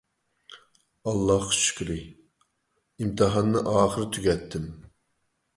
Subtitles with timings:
[1.11, 1.99] ئاللاھقا شۈكرى.
[2.99, 4.69] ئىمتىھاننى ئاخىرى تۈگەتتىم.